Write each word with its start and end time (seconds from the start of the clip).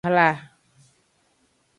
Hla. 0.05 0.27